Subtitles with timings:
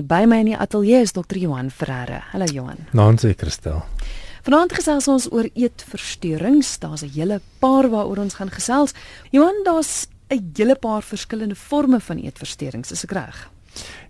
[0.00, 1.36] By my in die ateljee is Dr.
[1.36, 2.22] Johan Ferreira.
[2.32, 2.86] Hallo Johan.
[2.96, 3.82] Nancy Christel.
[4.42, 6.78] Vanaand gesels ons oor eetversteurings.
[6.78, 8.92] Daar's 'n hele paar waaroor ons gaan gesels.
[9.30, 13.50] Johan, daar's 'n hele paar verskillende forme van eetversteurings, is ek reg?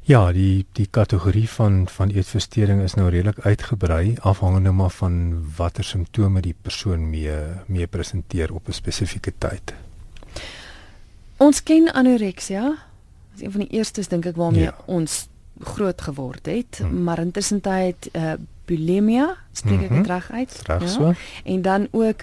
[0.03, 5.85] Ja, die die kategorie van van eetversteuring is nou redelik uitgebrei afhangende maar van watter
[5.85, 7.37] simptome die persoon mee
[7.67, 9.75] mee presenteer op 'n spesifieke tyd.
[11.39, 12.63] Ons ken anoreksia.
[13.33, 14.77] Dit is een van die eerstes dink ek waarmee Ja.
[14.87, 15.29] ons
[15.65, 17.03] groot geword het, Hm.
[17.05, 18.33] maar intussen tyd uh
[18.65, 19.97] bulimia, spreek ek Mhm.
[20.03, 20.61] dit reg uit?
[20.67, 21.13] Reg so.
[21.45, 22.21] En dan ook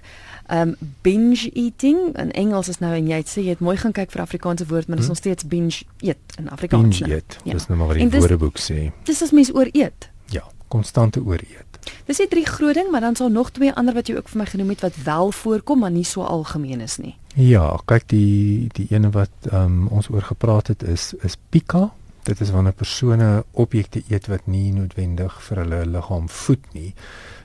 [0.51, 2.17] um binge eating.
[2.17, 4.65] In Engels is nou en jy het sê jy het mooi gaan kyk vir Afrikaanse
[4.65, 5.07] woord, maar dit is Hm.
[5.11, 6.99] nog steeds binge eet in Afrikaans.
[6.99, 7.37] Binge eet.
[7.43, 7.53] Ja.
[7.53, 8.91] Dis nou maar wat die dis- woordeboek sê.
[9.03, 10.09] Dis as mens ooreet.
[10.25, 11.67] Ja, konstante ooreet.
[12.05, 14.37] Dis die drie groot ding, maar dan sal nog twee ander wat jy ook vir
[14.39, 17.15] my genoem het wat wel voorkom, maar nie so algemeen is nie.
[17.35, 21.91] Ja, kyk die die ene wat um, ons oor gepraat het is is pika.
[22.29, 26.91] Dit is wanneer persone objekte eet wat nie noodwendig vir hulle liggaam voed nie.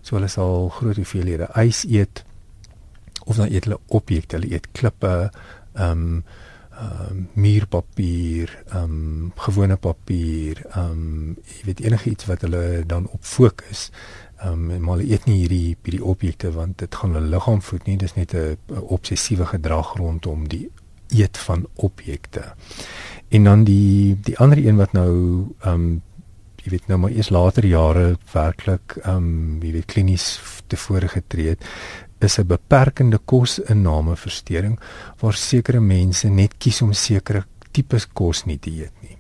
[0.04, 2.24] So hulle sal groot hoeveelhede ys eet
[3.24, 5.14] of dan eet hulle objekte, hulle eet klippe,
[5.72, 6.18] ehm um,
[6.74, 13.08] ehm um, muurpapier, ehm um, gewone papier, ehm um, jy weet enigiets wat hulle dan
[13.08, 13.88] op fokus.
[14.42, 17.96] Ehm um, maar eet nie hierdie hierdie objekte want dit gaan hulle liggaam voed nie.
[17.96, 18.58] Dis net 'n
[18.98, 20.66] obsessiewe gedrag rondom die
[21.08, 22.52] eet van objekte.
[23.34, 25.12] En dan die die ander een wat nou
[25.60, 26.02] ehm um,
[26.64, 30.26] jy weet nou maar eers later jare werklik ehm um, jy weet klinies
[30.72, 31.66] tevore getree het
[32.24, 34.78] is 'n beperkende kosinname versteuring
[35.20, 39.18] waar sekere mense net kies om sekere tipes kos nie te eet nie.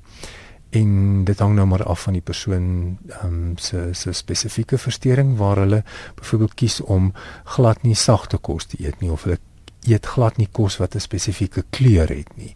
[0.70, 5.36] En dit hang nou maar af van die persoon ehm um, se se spesifieke versteuring
[5.36, 5.84] waar hulle
[6.14, 7.12] byvoorbeeld kies om
[7.44, 9.38] glad nie sagte kos te eet nie of hulle
[9.86, 12.54] eet glad nie kos wat 'n spesifieke kleur het nie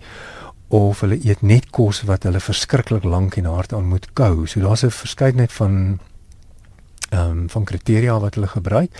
[0.69, 4.47] of hulle eet net kos wat hulle verskriklik lank en hard aan moet kou.
[4.47, 5.99] So daar's 'n verskeidenheid van
[7.11, 8.91] ehm um, van kriteria wat hulle gebruik,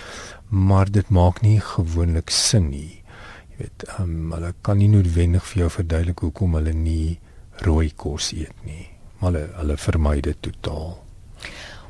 [0.47, 3.03] maar dit maak nie gewoonlik sin nie.
[3.49, 7.19] Jy weet, ehm um, hulle kan nie noodwendig vir jou verduidelik hoekom hulle nie
[7.55, 11.03] rooi kos eet nie, maar hulle hulle vermy dit totaal.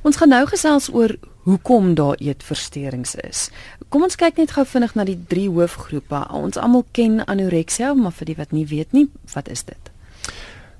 [0.02, 3.50] Ons gaan nou gesels oor hoekom daar eetversteurings is.
[3.90, 6.20] Kom ons kyk net gou vinnig na die drie hoofgroepe.
[6.38, 9.90] Ons almal ken anoreksia, maar vir die wat nie weet nie, wat is dit?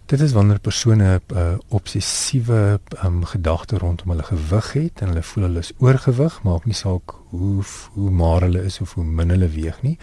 [0.10, 5.24] Dit is wanneer persone 'n uh, obsessiewe um, gedagte rondom hulle gewig het en hulle
[5.24, 9.30] voel hulle is oorgewig, maak nie saak hoe hoe maar hulle is of hoe min
[9.30, 9.98] hulle weeg nie.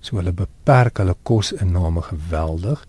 [0.00, 2.86] So hulle beperk hulle kosinname geweldig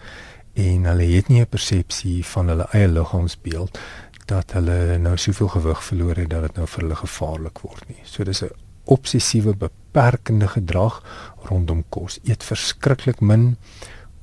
[0.53, 3.79] en hulle het nie 'n persepsie van hulle eie liggaamsbeeld
[4.25, 8.01] dat hulle nou soveel gewig verloor het dat dit nou vir hulle gevaarlik word nie.
[8.03, 8.49] So dis 'n
[8.85, 11.01] obsessiewe beperkende gedrag
[11.49, 12.19] rondom kos.
[12.23, 13.57] Eet verskriklik min,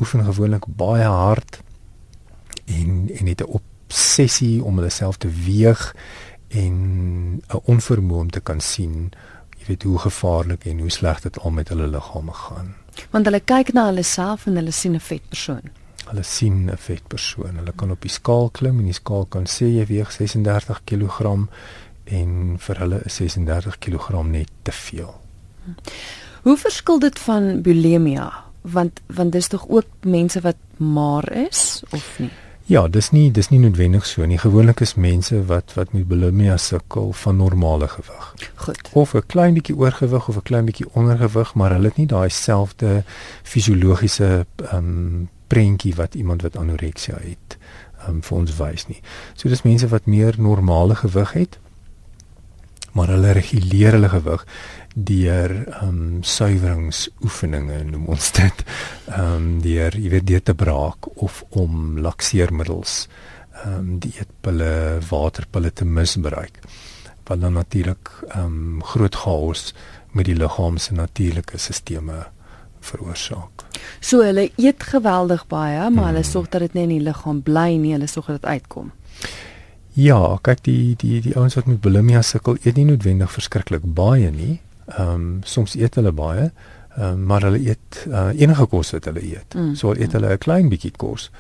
[0.01, 1.61] oefen gewoonlik baie hard
[2.67, 5.95] en en het 'n obsessie om hulle self te weeg
[6.49, 6.75] en
[7.49, 9.13] 'n onvermoë om te kan sien
[9.59, 12.75] jy weet hoe gevaarlik en hoe sleg dit al met hulle liggame gaan.
[13.11, 15.63] Want hulle kyk na hulle self en hulle sien 'n vet persoon.
[16.09, 17.57] Hulle sien 'n vet persoon.
[17.57, 21.49] Hulle kan op die skaal klim en die skaal kan sê jy weeg 36 kg
[22.11, 25.15] en vir hulle is 36 kg net te veel.
[26.43, 28.31] Hoe verskil dit van bulimia?
[28.61, 32.31] Want want dis tog ook mense wat maar is of nie?
[32.71, 34.39] Ja, dis nie dis nie noodwendig so nie.
[34.39, 38.35] Gewoonlik is mense wat wat met bulimia sukkel van normale gewig.
[38.55, 38.89] Goed.
[38.93, 42.29] Of 'n klein bietjie oorgewig of 'n klein bietjie ondergewig, maar hulle het nie daai
[42.29, 43.03] selfde
[43.43, 47.59] fisiologiese ehm um, prentjie wat iemand wat anoreksia het
[47.99, 49.01] ehm um, vir ons wys nie.
[49.35, 51.59] So dis mense wat meer normale gewig het,
[52.93, 54.45] maar hulle reguleer hulle gewig
[54.95, 58.65] deur ehm um, suiweringsoefeninge noem ons dit.
[59.09, 63.07] Ehm um, deur jy weet deur te braak of om lakseermiddels
[63.65, 66.59] ehm um, dieetpille, waterpille te misbruik.
[67.27, 69.75] Wat dan natuurlik ehm um, groot chaos
[70.13, 72.25] met die liggaam se natuurlike sisteme
[72.81, 73.65] veroorsaak.
[74.01, 76.31] So hulle eet geweldig baie, maar hulle Hmm.
[76.33, 78.91] sorg dat dit net in die liggaam bly nie, hulle sorg dat dit uitkom.
[79.99, 84.31] Ja, kyk die die die ouens wat met bulimia sukkel, eet nie noodwendig verskriklik baie
[84.31, 84.61] nie.
[84.97, 86.51] Ehm um, soms eet hulle baie,
[86.99, 89.55] um, maar hulle eet uh, enige kos wat hulle eet.
[89.55, 91.31] Mm, So eet hulle 'n klein bietjie kos,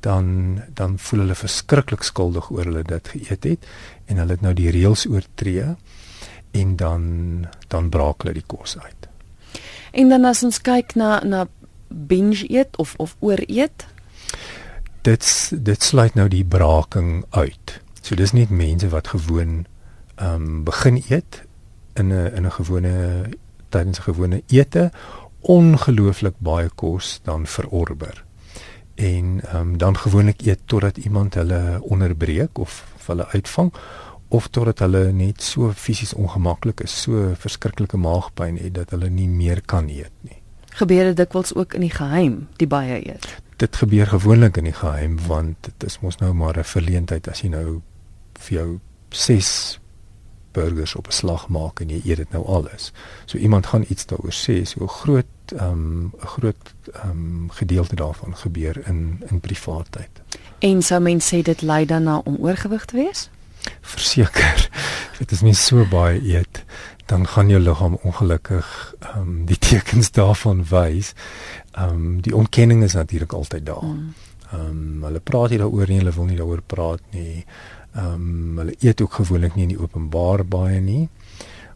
[0.00, 3.66] dan dan voel hulle verskriklik skuldig oor hulle dit geëet het
[4.06, 5.76] en hulle het nou die reëls oortree
[6.50, 9.08] en dan dan braak hulle die kos uit.
[9.92, 11.46] En dan as ons kyk na na
[11.88, 13.86] binge eet of of ooreet,
[15.02, 15.24] Dit
[15.64, 17.80] dit sluit nou die braking uit.
[18.00, 19.66] So dis nie mense wat gewoon
[20.14, 21.42] ehm um, begin eet
[21.94, 23.24] in 'n in 'n gewone
[23.68, 24.90] tydens 'n gewone ete
[25.40, 28.24] ongelooflik baie kos dan verorber.
[29.00, 33.72] en um, dan gewoonlik eet totdat iemand hulle onderbreek of hulle uitvang
[34.28, 39.28] of totdat hulle net so fisies ongemaklik is, so verskriklike maagpyn het dat hulle nie
[39.28, 40.36] meer kan eet nie.
[40.78, 43.26] Gebeur dit dikwels ook in die geheim, die baie eet?
[43.58, 47.42] Dit gebeur gewoonlik in die geheim want dit is mos nou maar 'n verleentheid as
[47.42, 47.80] jy nou
[48.46, 48.78] vir jou
[49.08, 49.78] 6
[50.52, 52.92] burgers op 'n slag maak en jy eet dit nou alles.
[53.24, 55.26] So iemand gaan iets daaroor sê, so 'n groot
[55.56, 60.22] ehm, 'n um, groot um, gedeelte daarvan gebeur in in privaatheid.
[60.58, 63.30] En sou mense sê dit lei dan na om oorgewig te wees?
[63.80, 64.68] Verseker.
[65.18, 66.64] Dit is nie so baie eet
[67.10, 71.12] dan gaan jou liggaam ongelukkig ehm um, die tekens daarvan wys.
[71.72, 73.84] Ehm um, die ontkenning is natuurlik altyd daar.
[73.84, 74.14] Mm.
[74.52, 77.44] Ehm um, hulle praat nie daaroor nie, hulle wil nie daaroor praat nie.
[77.94, 81.08] Ehm um, hulle eet ook gewoonlik nie in die openbaar baie nie,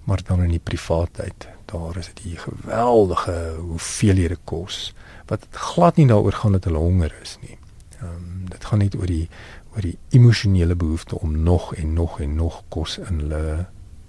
[0.04, 1.48] maar dan in die privaatheid.
[1.64, 4.94] Daar is dit 'n geweldige hoeveelhede kos
[5.26, 7.58] wat glad nie daaroor gaan dat hulle honger is nie.
[7.98, 9.28] Ehm um, dit gaan net oor die
[9.74, 13.66] oor die emosionele behoefte om nog en nog en nog kos in hulle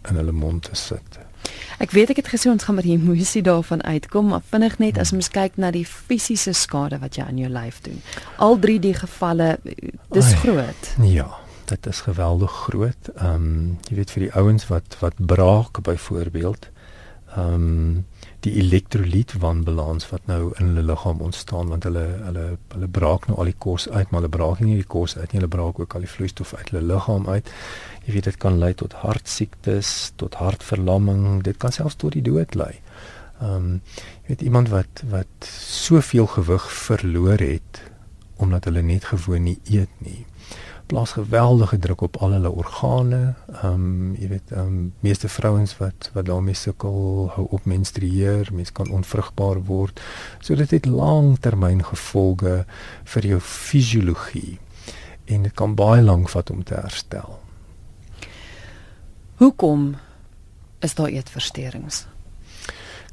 [0.09, 1.19] in hulle mond te sit.
[1.77, 4.97] Ek weet ek het gesê ons gaan met die emosie daarvan uitkom, maar vinnig net
[4.97, 8.01] as mens kyk na die fisiese skade wat jy aan jou lyf doen.
[8.37, 9.57] Al drie die gevalle
[10.09, 10.95] dis Ai, groot.
[11.01, 13.09] Ja dit is geweldig groot.
[13.15, 16.69] Ehm um, jy weet vir die ouens wat wat braak byvoorbeeld
[17.35, 18.05] ehm um,
[18.45, 23.37] die elektrolyt wanbalans wat nou in hulle liggaam ontstaan want hulle hulle hulle braak nou
[23.41, 25.95] al die kos uit, maar hulle braak nie die kos uit nie, hulle braak ook
[25.97, 27.49] al die vloeistof uit hulle liggaam uit.
[28.05, 32.55] Jy weet dit kan lei tot hartsiektes, tot hartverlamming, dit kan selfs tot die dood
[32.55, 32.73] lei.
[33.41, 33.81] Ehm um,
[34.21, 37.83] jy weet iemand wat wat soveel gewig verloor het
[38.35, 40.25] omdat hulle net gewoon nie eet nie
[40.85, 43.33] plaas geweldige druk op al hulle organe.
[43.61, 48.49] Ehm um, jy weet ehm um, meeste vrouens wat wat daarmee sukkel, hou op menstrueer,
[48.53, 50.01] mens kan onvrugbaar word.
[50.39, 52.65] So dit het langtermyn gevolge
[53.03, 54.59] vir jou fisiologie
[55.25, 57.39] en dit kan baie lank vat om te herstel.
[59.35, 59.95] Hoekom
[60.79, 62.05] is daar eetversteurings?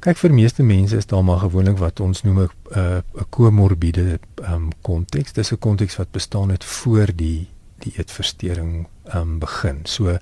[0.03, 4.53] Kyk vir meeste mense is daar maar gewoonlik wat ons noem 'n 'n komorbide ehm
[4.53, 5.33] um, konteks.
[5.33, 7.52] Dis 'n konteks wat bestaan het voor die
[7.83, 9.83] die eetversteuring um, begin.
[9.89, 10.17] So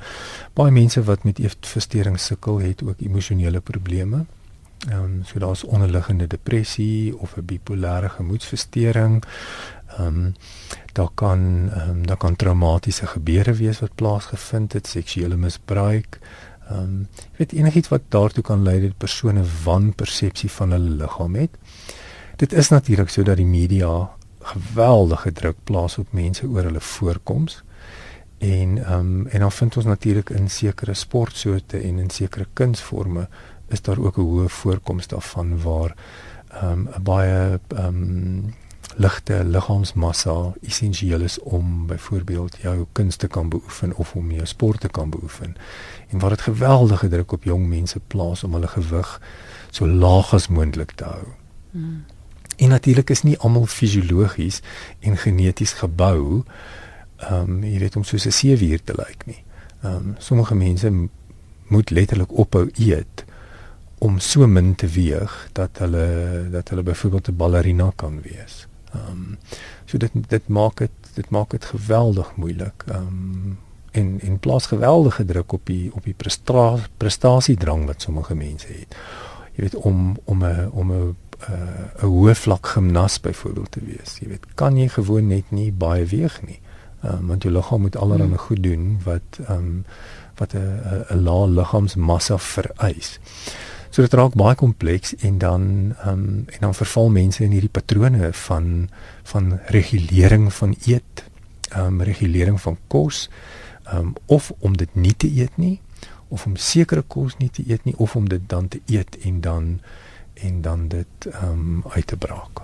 [0.58, 4.26] baie mense wat met eetversteuring sukkel, het ook emosionele probleme.
[4.90, 9.24] Ehm um, so daar's onderliggende depressie of 'n bipolêre gemoedversteuring.
[9.98, 10.36] Ehm um,
[10.94, 16.20] daar kan ehm um, daar kan traumatiese gebeure wees wat plaasgevind het, seksuele misbruik.
[16.70, 21.36] Ehm um, jy weet enigiets wat daartoe kan lei dat persone wanpersepsie van hulle liggaam
[21.36, 21.58] het.
[22.36, 24.10] Dit is natuurlik sodat die media
[24.42, 27.64] geweldige druk plaas op mense oor hulle voorkoms.
[28.38, 33.28] En ehm um, en dan vind ons natuurlik in sekere sportsoorte en in sekere kunsvorme
[33.68, 35.96] is daar ook 'n hoë voorkoms daarvan waar
[36.48, 38.54] ehm um, baie ehm um,
[38.96, 44.88] ligte liggaamsmassa essensieel is om byvoorbeeld jou kunste kan beoefen of om jou sport te
[44.88, 45.56] kan beoefen.
[46.10, 49.22] En waar dit geweldige druk op jong mense plaas om hulle gewig
[49.70, 51.26] so laag as moontlik te hou.
[51.72, 52.04] Hmm.
[52.58, 54.62] En natuurlik is nie almal fisiologies
[55.00, 56.44] en geneties gebou
[57.22, 59.44] ehm um, jy weet om soos 'n seewier te lyk nie.
[59.84, 60.92] Ehm um, sommige mense
[61.68, 63.26] moet letterlik ophou eet
[63.98, 68.68] om so min te weeg dat hulle dat hulle byvoorbeeld 'n ballerina kan wees.
[68.94, 69.38] Ehm um,
[69.86, 72.84] so dit dit maak dit dit maak dit geweldig moeilik.
[72.88, 73.58] Ehm um,
[73.92, 78.96] en en plaas geweldige druk op die op die prestasie prestasiedrang wat sommige mense het.
[79.54, 81.16] Jy weet om om 'n om 'n
[81.50, 84.18] 'n uh, hoë vlak gimnas byvoorbeeld te wees.
[84.20, 86.60] Jy weet, kan jy gewoon net nie baie weeg nie.
[87.04, 88.38] Um, want jou liggaam moet allerlei hmm.
[88.38, 89.86] goed doen wat ehm um,
[90.38, 93.20] wat 'n 'n lae liggaamsmassa vereis.
[93.90, 97.70] So dit raak baie kompleks en dan ehm um, en dan verval mense in hierdie
[97.70, 98.90] patrone van
[99.24, 101.26] van regulering van eet,
[101.70, 103.30] ehm um, regulering van kos,
[103.84, 105.82] ehm um, of om dit nie te eet nie
[106.32, 109.42] of om sekere kos nie te eet nie of om dit dan te eet en
[109.42, 109.80] dan
[110.34, 112.62] en dan dit ehm um, uit te braak.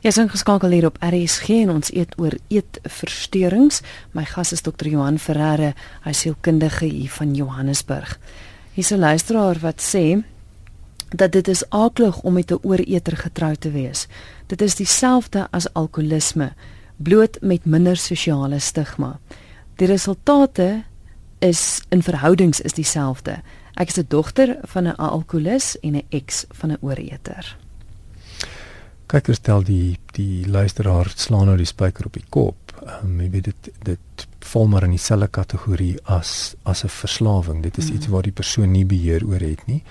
[0.00, 3.82] Jy is ingeskakel hier op RSG en ons eet oor eetversteurings.
[4.16, 4.88] My gas is Dr.
[4.88, 5.74] Johan Ferreira,
[6.06, 8.18] hy sielkundige hier van Johannesburg.
[8.72, 10.24] Hier's 'n luisteraar wat sê
[11.10, 14.06] dat dit is aaklig om met 'n ooreter getrou te wees.
[14.46, 16.52] Dit is dieselfde as alkoholisme,
[16.96, 19.18] bloot met minder sosiale stigma.
[19.76, 20.84] Die resultate
[21.38, 23.42] is in verhoudings is dieselfde.
[23.74, 27.56] Ek is 'n dogter van 'n alkolikus en 'n eks van 'n ooreter.
[29.06, 32.56] Kyk, stel die die luisteraar slaan nou die spyker op die kop.
[33.02, 37.62] Um, jy weet dit dit val maar in dieselfde kategorie as as 'n verslawing.
[37.62, 37.96] Dit is mm.
[37.96, 39.82] iets waar die persoon nie beheer oor het nie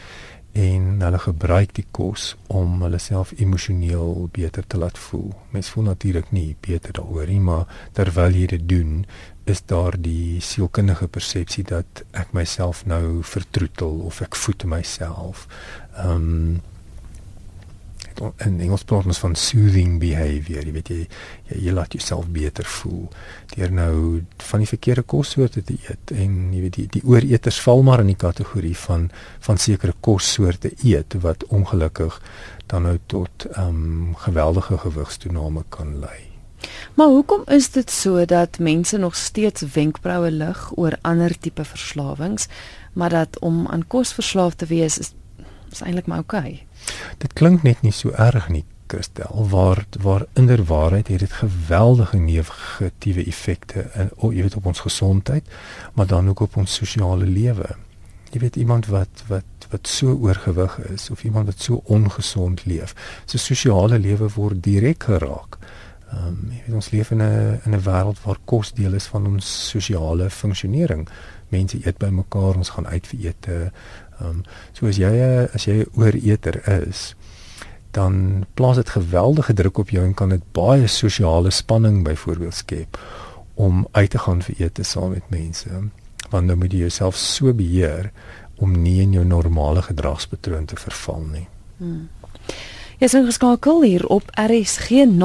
[0.51, 5.29] en hulle gebruik die kos om hulle self emosioneel beter te laat voel.
[5.53, 9.05] Mens voel natuurlik nie beter daaroor nie, maar terwyl jy dit doen,
[9.50, 15.48] is daar die sielkundige persepsie dat ek myself nou vertroetel of ek voed myself.
[15.98, 16.60] Ehm um,
[18.44, 22.68] in Engels praat ons van soothing behavior, jy weet jy jy, jy laat jouself beter
[22.68, 23.06] voel
[23.53, 23.94] deur nou
[24.50, 28.12] van die verkeerde kossoorte te eet en jy weet die die ooreters val maar in
[28.12, 29.08] die kategorie van
[29.48, 32.20] van sekere kossoorte eet wat ongelukkig
[32.68, 36.28] dan nou tot ehm um, geweldige gewigstoename kan lei.
[36.95, 42.47] Maar hoekom is dit so dat mense nog steeds wenkbroue lig oor ander tipe verslawings,
[42.93, 45.13] maar dat om aan kos verslaaf te wees is,
[45.71, 46.51] is eintlik maar oukei?
[46.51, 46.65] Okay?
[47.17, 53.25] Dit klink net nie so erg nie, Christel, waar waar inderwaarheid het dit geweldige negatiewe
[53.25, 55.45] effekte in o, jy weet op ons gesondheid,
[55.93, 57.75] maar dan ook op ons sosiale lewe.
[58.33, 62.95] Jy weet iemand wat wat wat so oorgewig is of iemand wat so ongesond leef,
[63.29, 65.59] sy sosiale lewe word direk geraak.
[66.09, 69.07] Ehm um, jy weet ons leef in 'n in 'n wêreld waar kos deel is
[69.07, 71.07] van ons sosiale funksionering.
[71.49, 73.71] Mense eet by mekaar, ons gaan uit vir ete.
[74.19, 75.13] Ehm um, so as jy
[75.53, 77.15] as jy ooreter is,
[77.91, 82.99] dan plaas dit geweldige druk op jou en kan dit baie sosiale spanning byvoorbeeld skep
[83.53, 85.69] om uit te gaan vir ete saam met mense.
[86.29, 88.11] Want nou moet jy jouself so beheer
[88.55, 91.47] om nie in jou normale gedragspatroon te verval nie.
[91.77, 92.09] Hmm.
[93.00, 95.15] Jy is ingeskakel hier op RSG 0891104553.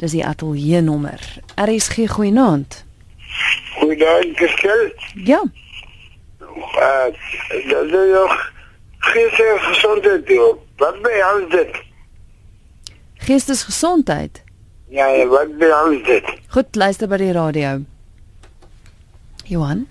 [0.00, 1.20] Dis die ateljee nommer.
[1.54, 2.84] RSG goeienaand.
[3.78, 4.90] Goeiedag, Gestel.
[5.14, 5.42] Ja.
[6.40, 7.04] Uh,
[7.70, 8.52] dat is nog
[8.98, 10.56] geestelijke gezondheid, joh.
[10.76, 11.82] Wat ben je aan dit?
[13.14, 14.42] Geestesgezondheid?
[14.88, 16.24] Ja, ja, wat ben je aan dit?
[16.48, 17.80] Goed, luister bij die radio.
[19.44, 19.86] Johan?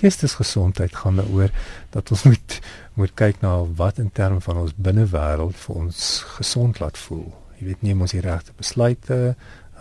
[0.00, 1.50] Geestesgesondheid gaan daaroor
[1.90, 2.60] dat ons moet
[2.94, 5.98] moet kyk na wat in terme van ons binnewêreld vir ons
[6.36, 7.28] gesond laat voel.
[7.58, 9.20] Jy weet nie ons die regte besluite,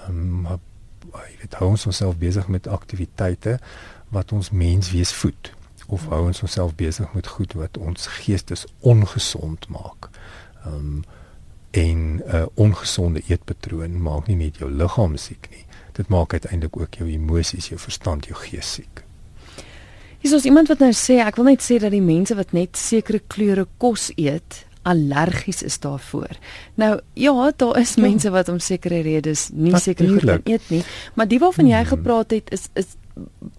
[0.06, 0.60] ehm um,
[1.10, 3.58] jy weet hou ons onsself besig met aktiwiteite
[4.14, 5.54] wat ons menswees voed
[5.90, 10.12] of hou ons onsself besig met goed wat ons geestes ongesond maak.
[10.66, 11.02] Ehm um,
[11.72, 15.66] en 'n uh, ongesonde eetpatroon maak nie net jou liggaam siek nie.
[15.92, 19.04] Dit maak uiteindelik ook jou emosies, jou verstand, jou gees siek.
[20.20, 22.78] Hier is iemand wat nou sê ek wil net sê dat die mense wat net
[22.78, 26.38] sekere kleure kos eet allergies is daarvoor.
[26.80, 28.02] Nou ja, daar is ja.
[28.02, 30.84] mense wat om sekere redes nie seker goed kan eet nie,
[31.14, 31.92] maar die waarvan jy hmm.
[31.94, 32.96] gepraat het is is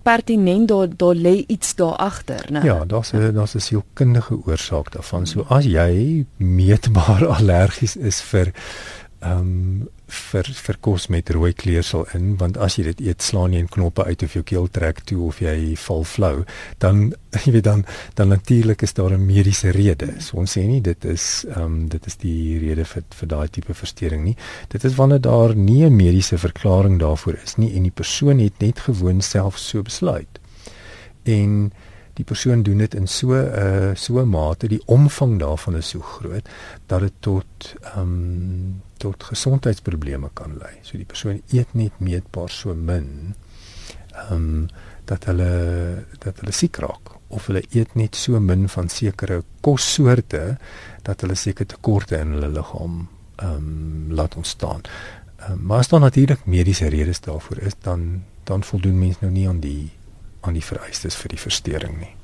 [0.03, 2.63] pertinent daar daar lê iets daar agter, né?
[2.65, 5.27] Ja, daar's 'n daar's 'n sielkundige oorsaak daarvan.
[5.27, 8.53] So as jy meetbaar allergies is vir
[9.21, 13.53] ehm um, vir vir kos met rooi kleursel in want as jy dit eet slaan
[13.55, 16.33] jy in knoppe uit of jou keel trek toe of jy val flou
[16.83, 17.03] dan
[17.45, 17.85] jy weet dan
[18.19, 20.09] dan natuurlik is daar 'n mediese rede.
[20.21, 23.49] So ons sê nie dit is ehm um, dit is die rede vir vir daai
[23.49, 24.37] tipe verstoring nie.
[24.69, 28.59] Dit is wanneer daar nie 'n mediese verklaring daarvoor is nie en die persoon het
[28.61, 30.41] net gewoon self so besluit.
[31.25, 31.73] En
[32.21, 35.89] die persoon doen dit in so 'n uh, so 'n mate die omvang daarvan is
[35.89, 36.49] so groot
[36.87, 40.75] dat dit tot ehm um, tot gesondheidsprobleme kan lei.
[40.83, 43.35] So die persoon eet net meetbaar so min
[44.13, 44.69] ehm um,
[45.05, 50.59] dat hulle dat hulle siek raak of hulle eet net so min van sekere kossoorte
[51.03, 54.81] dat hulle seker tekorte in hulle liggaam ehm um, laat ontstaan.
[55.49, 59.49] Um, maar as daar natuurlik mediese redes daarvoor is, dan dan voldoen mense nou nie
[59.49, 59.91] aan die
[60.41, 62.15] aan die vereistes vir die verstoring nie.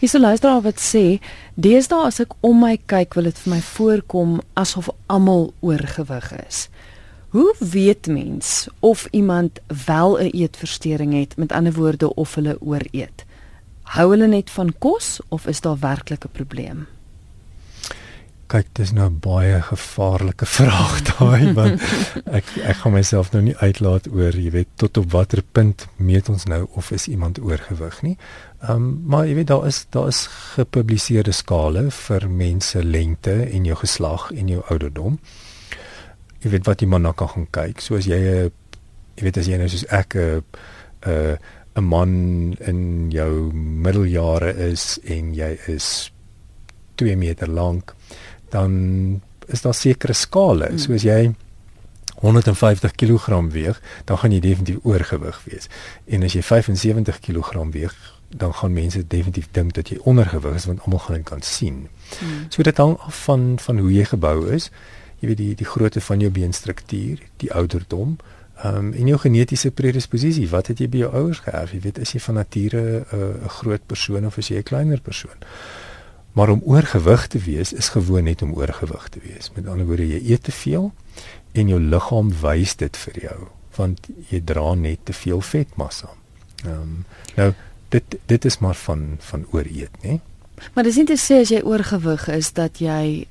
[0.00, 1.20] Hierse luisteraar wat sê,
[1.54, 6.66] deesdae as ek om my kyk, wil dit vir my voorkom asof almal oorgewig is.
[7.32, 13.24] Hoe weet mens of iemand wel 'n eetversteuring het, met ander woorde of hulle ooreet?
[13.82, 16.86] Hou hulle net van kos of is daar werklik 'n probleem?
[18.52, 21.84] Kyk dis nou baie gevaarlike vraag daai want
[22.38, 26.28] ek ek gaan myself nou nie uitlaat oor jy weet tot op watter punt meet
[26.32, 28.16] ons nou of is iemand oorgewig nie.
[28.60, 33.70] Ehm um, maar jy weet daar is daar is gepubliseerde skale vir mense lengte en
[33.70, 35.18] jou geslag en jou ouderdom.
[36.44, 37.80] Jy weet wat jy maar na kan gaan kyk.
[37.80, 38.52] So as jy 'n
[39.16, 40.42] jy weet as jy nou soos ek 'n
[41.06, 41.38] 'n
[41.76, 42.12] 'n man
[42.60, 46.12] in jou middeljare is en jy is
[46.96, 47.94] 2 meter lank
[48.52, 50.68] dan is daar sekere skale.
[50.70, 50.78] Hmm.
[50.78, 51.32] So as jy
[52.22, 55.68] 150 kg weeg, dan gaan jy definitief oorgewig wees.
[56.06, 57.96] En as jy 75 kg weeg,
[58.28, 61.86] dan gaan mense definitief dink dat jy ondergewig is want almal gaan dit kan sien.
[62.18, 62.44] Hmm.
[62.48, 64.70] So dit hang af van van hoe jy gebou is.
[65.20, 68.16] Jy weet die die grootte van jou beenstruktuur, die ouderdom,
[68.62, 71.72] Ehm um, en jou genetiese predisposisie, wat het jy by jou ouers geërf?
[71.74, 75.00] Jy weet, is jy van nature 'n uh, groot persoon of is jy 'n kleiner
[75.00, 75.38] persoon?
[76.32, 79.50] Maar om oorgewig te wees is gewoon net om oorgewig te wees.
[79.54, 80.92] Met ander woorde, jy eet te veel
[81.52, 83.40] en jou liggaam wys dit vir jou
[83.76, 86.10] want jy dra net te veel vetmassa.
[86.64, 87.04] Ehm um,
[87.36, 87.52] nou
[87.88, 90.20] dit dit is maar van van ooreet, né?
[90.74, 93.26] Maar dis nie te sê as jy oorgewig is dat jy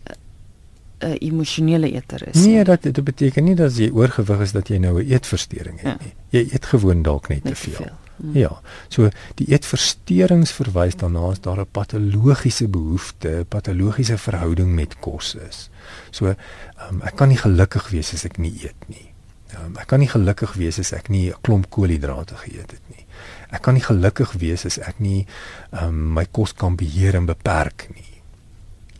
[1.01, 2.45] 'n emosionele eter is.
[2.45, 5.87] Nee, dat dit beteken nie dat jy oorgewig is dat jy nou 'n eetversteuring het
[5.87, 5.97] ja.
[6.01, 6.13] nie.
[6.29, 7.73] Jy eet gewoon dalk net, net te veel.
[7.73, 7.97] veel.
[8.21, 8.37] Hmm.
[8.37, 8.61] Ja.
[8.89, 9.09] So
[9.39, 15.69] die eetversteurings verwys daarna as daar 'n patologiese behoefte, patologiese verhouding met kos is.
[16.11, 19.11] So um, ek kan nie gelukkig wees as ek nie eet nie.
[19.57, 23.05] Um, ek kan nie gelukkig wees as ek nie 'n klomp koolhidrate geëet het nie.
[23.49, 25.25] Ek kan nie gelukkig wees as ek nie
[25.71, 28.21] um, my kos kan beheer en beperk nie.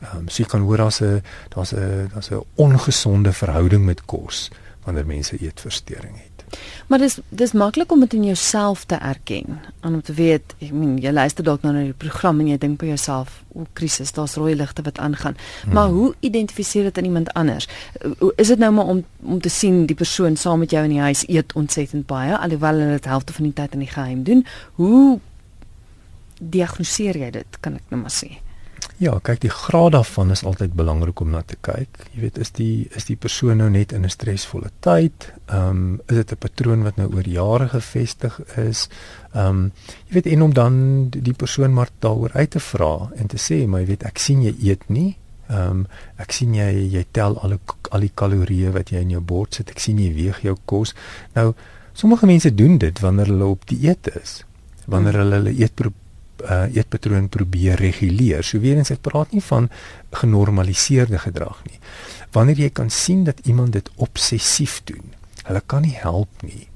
[0.01, 4.05] Ehm um, so jy kan hoor daar's 'n daar's 'n daar's 'n ongesonde verhouding met
[4.05, 4.49] kos
[4.83, 6.30] wanneer mense eetversteuring het.
[6.87, 10.73] Maar dis dis maklik om dit in jouself te erken en om te weet, ek
[10.75, 14.11] meen jy luister dalk nou na die program en jy dink by jouself, o, krisis,
[14.17, 15.37] daar's rooi ligte wat aangaan.
[15.63, 15.73] Hmm.
[15.73, 17.67] Maar hoe identifiseer dit in iemand anders?
[18.35, 21.03] Is dit nou maar om om te sien die persoon saam met jou in die
[21.03, 24.45] huis eet ontsettend baie alhoewel hulle dit helfte van die tyd in die geheim doen?
[24.75, 25.19] Hoe
[26.41, 28.41] diagnoseer jy dit, kan ek nou maar sê?
[29.01, 32.03] Ja, kyk, die graad daarvan is altyd belangrik om na te kyk.
[32.13, 35.31] Jy weet, is die is die persoon nou net in 'n stresvolle tyd?
[35.47, 38.89] Ehm, um, is dit 'n patroon wat nou oor jare gevestig is?
[39.33, 39.71] Ehm, um,
[40.07, 43.67] jy weet, en om dan die persoon maar daaroor uit te vra en te sê,
[43.67, 45.17] maar jy weet, ek sien jy eet nie.
[45.49, 47.57] Ehm, um, ek sien jy jy tel al
[47.91, 49.69] al die kalorieë wat jy in jou bord sit.
[49.69, 50.93] Ek sien jy weeg jou kos.
[51.33, 51.53] Nou,
[51.93, 54.43] sommige mense doen dit wanneer hulle op dieet is.
[54.85, 55.75] Wanneer hulle hulle eet
[56.43, 58.43] uh, eetpatroon probeer reguleer.
[58.43, 59.69] So weer eens ek praat nie van
[60.21, 61.79] genormaliseerde gedrag nie.
[62.35, 65.13] Wanneer jy kan sien dat iemand dit obsessief doen.
[65.43, 66.67] Hulle kan nie help nie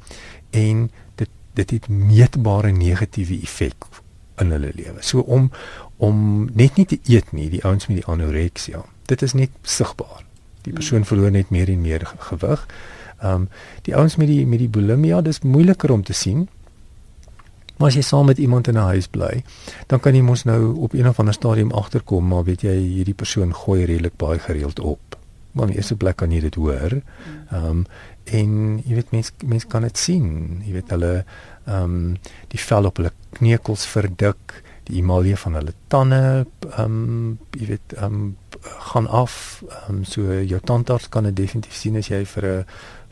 [0.55, 3.87] en dit dit het meetbare negatiewe effek
[4.41, 5.01] in hulle lewe.
[5.03, 5.51] So om
[5.97, 8.81] om net nie te eet nie, die ouens met die anoreksia.
[9.07, 10.25] Dit is net sigbaar.
[10.67, 12.67] Die persoon verloor net meer en meer gewig.
[13.21, 13.47] Ehm um,
[13.87, 16.47] die ouens met die met die bulimia, dis moeiliker om te sien
[17.77, 19.43] Maar as jy saam met iemand in 'n huis bly,
[19.87, 23.13] dan kan jy mos nou op een of ander stadium agterkom, maar weet jy, hierdie
[23.13, 25.17] persoon gooi redelik baie gereeld op.
[25.51, 27.01] Maar in die eerste plek kan jy dit hoor.
[27.51, 27.85] Ehm um,
[28.25, 30.61] en jy weet mense mense kan dit sien.
[30.65, 31.25] Jy weet hulle
[31.65, 36.45] ehm um, die vel op hulle kneukels verdik, die emalje van hulle tande
[36.77, 38.37] ehm um, jy weet ehm um,
[38.91, 39.63] gaan af.
[39.69, 42.65] Ehm um, so jou tandarts kan dit definitief sien as jy vir 'n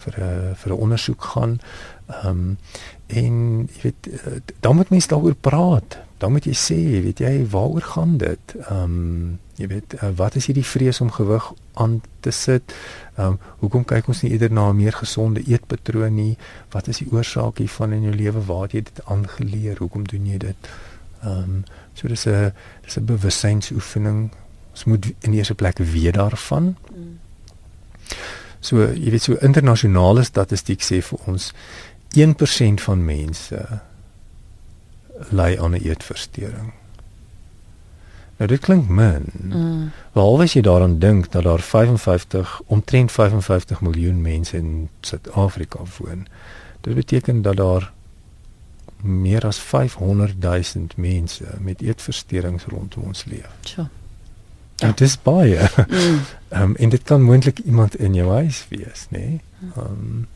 [0.03, 1.59] vir 'n vir 'n ondersoek gaan.
[2.07, 2.57] Ehm um,
[3.07, 5.97] en jy weet eh, dan moet mense daaroor praat.
[6.17, 8.55] Dan moet jy sê, weet jy, waaroor gaan dit?
[8.69, 12.73] Ehm um, jy weet uh, wat is hierdie vrees om gewig aan te sit?
[13.15, 16.37] Ehm um, hoekom kyk ons nie eerder na 'n meer gesonde eetpatroon nie?
[16.71, 18.45] Wat is die oorsaak hiervan in jou lewe?
[18.45, 19.77] Waar het jy dit aangeleer?
[19.77, 20.69] Hoekom doen jy dit?
[21.23, 21.63] Ehm um,
[21.93, 22.53] so dis 'n
[22.85, 24.31] dis 'n bewustzynsoefening.
[24.71, 26.75] Ons moet in die eerste plek weet daarvan.
[26.95, 27.19] Mm.
[28.59, 31.51] So jy weet so internasionale statistiek sê vir ons
[32.17, 33.81] 1% van mense
[35.29, 36.73] ly aan 'n eetversteuring.
[38.37, 39.25] Nou dit klink min.
[39.31, 39.91] Mm.
[40.11, 46.27] Behalwe as jy daaraan dink dat daar 55 omtrent 55 miljoen mense in Suid-Afrika woon.
[46.81, 47.91] Dit beteken dat daar
[49.01, 53.49] meer as 500 000 mense met eetversteurings rondom ons leef.
[53.63, 53.87] Sjoe.
[54.75, 54.87] Ja.
[54.87, 55.69] Dit is baie.
[55.87, 56.19] Mm.
[56.49, 59.19] um, en dit kan moontlik iemand in jou huis wees, nê?
[59.19, 59.41] Nee?
[59.77, 60.27] Um,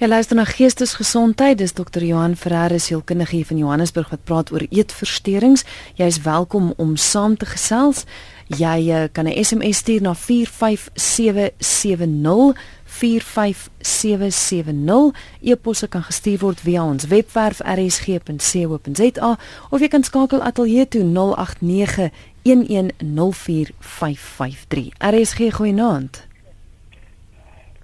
[0.00, 1.58] Ja, luister na Geestesgesondheid.
[1.58, 2.02] Dis Dr.
[2.02, 5.64] Johan Ferreira, sielkundige hier van Johannesburg wat praat oor eetversteurings.
[5.98, 8.04] Jy is welkom om saam te gesels.
[8.48, 15.12] Jy uh, kan 'n SMS stuur na 45770 45770.
[15.40, 19.38] E-posse kan gestuur word via ons webwerf rsg.co.za
[19.70, 22.10] of jy kan skakel ateljee toe 089
[22.42, 24.88] 1104553.
[24.98, 26.26] RSG goeienaand.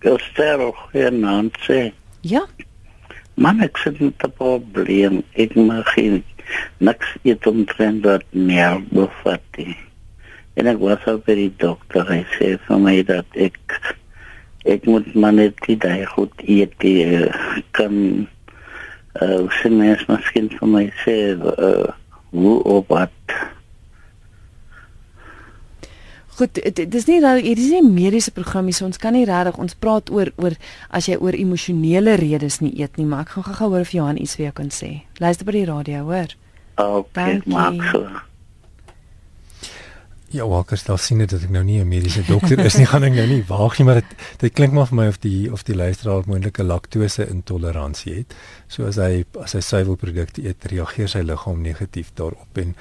[0.00, 1.92] Gostel goeienaand sê.
[2.26, 2.42] Ja.
[3.36, 5.22] Man ek sê dit 'n probleem.
[5.34, 6.22] Ek mag nie
[6.78, 9.76] niks eet omtrent dat meer bevat nie.
[10.56, 12.06] En ek was al by die dokter.
[12.08, 13.60] Hy sê vir my dat ek
[14.66, 17.30] ek moet maar net die daai goed eet die uh,
[17.78, 18.26] kan
[19.22, 21.86] uh, sien mens miskien vir my sê uh,
[22.34, 23.36] hoe op wat
[26.36, 29.56] Goed, dit is nie dat hier is nie mediese programme so ons kan nie regtig
[29.62, 30.56] ons praat oor oor
[30.92, 34.20] as jy oor emosionele redes nie eet nie, maar ek gaan gou hoor of Johan
[34.20, 35.06] iets weer kan sê.
[35.16, 36.36] Luister by die radio, hoor.
[36.76, 38.04] Okay, maak so.
[40.34, 43.08] Ja, Walker stel sien dit dat ek nou nie 'n mediese dokter is nie, gaan
[43.08, 45.64] ek nou nie waag nie, maar dit dit klink maar vir my of die of
[45.64, 48.34] die luisteraar moontlike laktose intoleransie het.
[48.68, 52.74] So as hy as hy suiwelprodukte eet, reageer sy liggaam negatief daarop en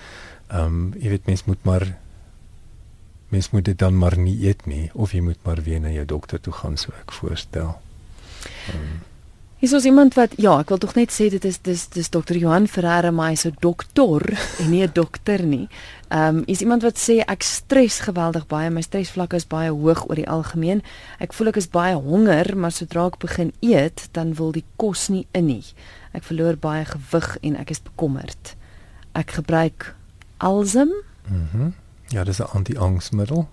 [0.51, 1.95] ehm um, jy weet mens moet maar
[3.35, 6.05] mens moet dit dan maar nie eet nie of jy moet maar weer na jou
[6.07, 7.75] dokter toe gaan so ek voorstel.
[8.71, 9.03] Um,
[9.63, 12.37] Is ons iemand wat ja, ek wil tog net sê dit is dis dis dokter
[12.37, 14.21] Johan Ferreira maar hy's 'n dokter
[14.61, 15.67] en nie 'n dokter nie.
[16.09, 20.05] Ehm um, is iemand wat sê ek stres geweldig baie, my stresvlakke is baie hoog
[20.09, 20.83] oor die algemeen.
[21.19, 25.09] Ek voel ek is baie honger, maar sodra ek begin eet, dan wil die kos
[25.09, 25.65] nie in nie.
[26.13, 28.55] Ek verloor baie gewig en ek is bekommerd.
[29.13, 29.95] Ek gebruik
[30.37, 30.91] Alzem.
[31.27, 31.61] Mhm.
[31.61, 31.84] Mm
[32.15, 33.47] ja, dis 'n anti-angsmiddel.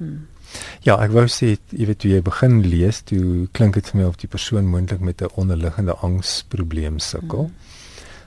[0.00, 0.26] Mm.
[0.84, 4.18] Ja, ek wou sê jy weet jy begin lees, toe klink dit vir my of
[4.20, 7.48] die persoon moontlik met 'n onderliggende angsprobleem sukkel.
[7.48, 7.54] Mm.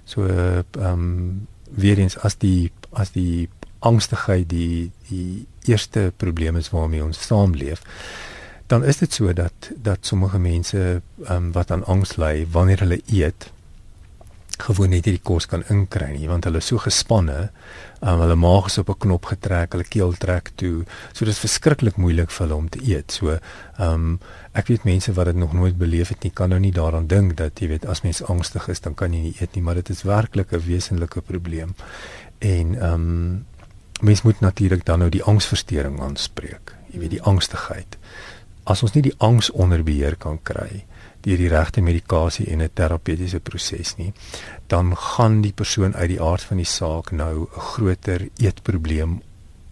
[0.05, 6.69] So ehm um, weer eens as die as die angstigheid die die eerste probleem is
[6.69, 7.81] waarmee ons saamleef,
[8.67, 12.79] dan is dit so dat dat sommige mense ehm um, wat aan angs ly wanneer
[12.79, 13.51] hulle eet
[14.63, 17.49] gewoon net hierdie kos kan inkry nie want hulle is so gespanne
[18.01, 21.39] um, hulle maag is op 'n knop getrek hulle keel trek toe so dit is
[21.39, 23.11] verskriklik moeilik vir hulle om te eet.
[23.11, 23.39] So
[23.79, 24.19] um,
[24.53, 27.37] ek weet mense wat dit nog nooit beleef het nie kan nou nie daaraan dink
[27.37, 29.89] dat jy weet as mens angstig is dan kan jy nie eet nie maar dit
[29.89, 31.75] is werklik 'n wesenlike probleem.
[32.39, 33.45] En um,
[34.01, 37.97] mens moet natuurlik dan nou die angsversteuring aanspreek jy weet die angstigheid.
[38.63, 40.85] As ons nie die angs onder beheer kan kry
[41.25, 44.13] deur die regte medikasie en 'n terapeutiese proses nie,
[44.67, 49.21] dan gaan die persoon uit die aard van die saak nou 'n groter eetprobleem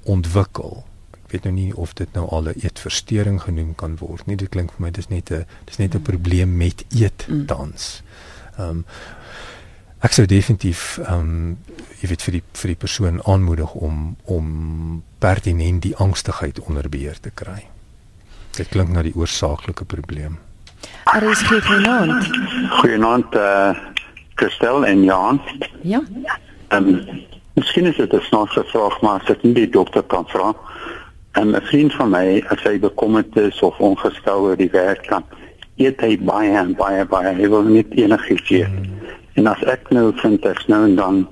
[0.04, 0.86] ontwikkel.
[1.28, 4.36] Weet nou nie of dit nou al 'n eetversteuring genoem kan word nie.
[4.36, 6.04] Dit klink vir my dis net 'n dis net 'n mm.
[6.04, 7.46] probleem met eet mm.
[7.46, 8.04] tans.
[8.58, 8.86] Ehm um,
[10.00, 11.58] ek sou definitief ehm um,
[12.02, 17.20] jy weet vir die vir die persoon aanmoedig om om pertinent die angstigheid onder beheer
[17.20, 17.68] te kry.
[18.52, 20.38] Dit klink na die oorsaaklike probleem.
[21.04, 22.30] Er is geen genoemd.
[22.70, 23.78] Goeienaand eh uh,
[24.36, 25.42] Christel en Jan.
[25.82, 26.02] Ja.
[26.68, 27.02] Ehm um,
[27.54, 30.56] miskien is dit 'n snaakse vraag maar as ek nie die dokter kan vra.
[31.32, 35.06] En ehm, 'n vriend van my, as hy bekommerd is of ongestel oor die werk
[35.08, 35.24] kan,
[35.76, 37.36] eet hy baie en baie baie.
[37.36, 38.68] Hy wil nie enigiets eet.
[38.68, 39.00] Hmm.
[39.34, 41.28] En as ek nou vind ek nou en dan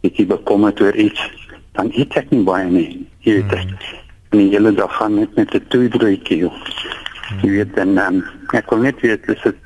[0.00, 1.30] ek is bekommerd oor iets,
[1.72, 3.06] dan eet ek nie baie nie.
[3.18, 3.58] Jy weet dit.
[3.58, 4.06] Hmm.
[4.28, 6.44] En die hele dag gaan net met 'n toedroetjie.
[6.44, 7.07] Hmm.
[7.42, 8.22] Jy weet dan um,
[8.56, 9.56] ek wil net weet is dit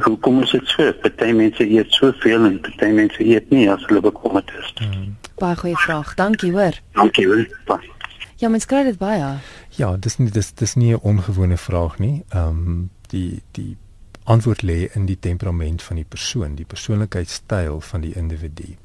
[0.00, 0.92] hoe kom dit so?
[1.02, 4.72] Party mense eet soveel en party mense eet nie as hulle bekommerd is.
[4.80, 5.16] Hmm.
[5.40, 6.14] Baie goeie vraag.
[6.14, 6.78] Dankie hoor.
[6.96, 7.44] Dankie hoor.
[7.68, 7.90] Bye.
[8.40, 9.36] Ja, mens kry dit baie.
[9.78, 12.24] Ja, dis nie dis dis nie 'n ongewone vraag nie.
[12.30, 13.76] Ehm um, die die
[14.24, 18.76] antwoord lê in die temperament van die persoon, die persoonlikheidstyl van die individu.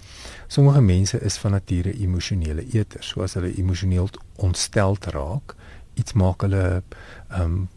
[0.47, 5.55] Sommige mense is van nature emosionele eters, so as hulle emosioneel ontstel raak,
[5.93, 6.83] iets maak hulle
[7.29, 7.67] ehm um,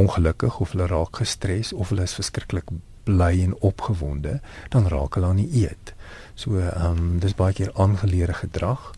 [0.00, 2.70] ongelukkig of hulle raak gestres of hulle is verskriklik
[3.04, 5.94] bly en opgewonde, dan raak hulle aan die eet.
[6.34, 8.92] So ehm um, dis baie keer aangeleerde gedrag.